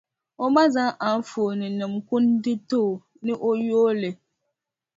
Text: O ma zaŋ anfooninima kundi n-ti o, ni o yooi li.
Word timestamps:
O 0.43 0.45
ma 0.53 0.63
zaŋ 0.73 0.89
anfooninima 1.07 1.99
kundi 2.07 2.51
n-ti 2.57 2.77
o, 2.89 2.91
ni 3.25 3.33
o 3.47 3.49
yooi 3.67 3.93
li. 4.01 4.11